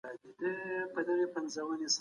بنسټګر 0.93 1.19
خوشاله 1.33 1.75
دی. 1.79 1.87